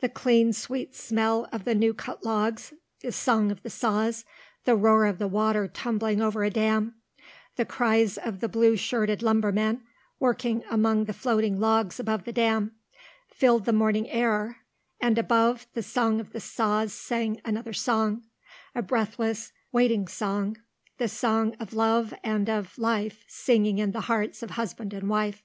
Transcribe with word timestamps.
The 0.00 0.08
clean 0.08 0.54
sweet 0.54 0.94
smell 0.94 1.46
of 1.52 1.66
the 1.66 1.74
new 1.74 1.92
cut 1.92 2.24
logs, 2.24 2.72
the 3.00 3.12
song 3.12 3.50
of 3.50 3.62
the 3.62 3.68
saws, 3.68 4.24
the 4.64 4.74
roar 4.74 5.04
of 5.04 5.18
the 5.18 5.28
water 5.28 5.68
tumbling 5.68 6.22
over 6.22 6.42
a 6.42 6.48
dam, 6.48 6.94
the 7.56 7.66
cries 7.66 8.16
of 8.16 8.40
the 8.40 8.48
blue 8.48 8.78
shirted 8.78 9.22
lumbermen 9.22 9.82
working 10.18 10.64
among 10.70 11.04
the 11.04 11.12
floating 11.12 11.60
logs 11.60 12.00
above 12.00 12.24
the 12.24 12.32
dam, 12.32 12.76
filled 13.28 13.66
the 13.66 13.74
morning 13.74 14.08
air, 14.08 14.60
and 15.02 15.18
above 15.18 15.66
the 15.74 15.82
song 15.82 16.18
of 16.18 16.32
the 16.32 16.40
saws 16.40 16.94
sang 16.94 17.38
another 17.44 17.74
song, 17.74 18.24
a 18.74 18.80
breathless, 18.80 19.52
waiting 19.70 20.08
song, 20.08 20.56
the 20.96 21.08
song 21.08 21.54
of 21.60 21.74
love 21.74 22.14
and 22.24 22.48
of 22.48 22.78
life 22.78 23.22
singing 23.28 23.76
in 23.78 23.92
the 23.92 24.00
hearts 24.08 24.42
of 24.42 24.52
husband 24.52 24.94
and 24.94 25.10
wife. 25.10 25.42